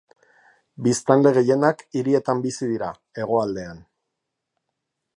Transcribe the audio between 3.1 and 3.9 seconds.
hegoaldean.